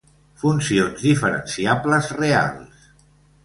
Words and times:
Funcions 0.43 1.03
diferenciables 1.09 2.11
reals. 2.25 2.93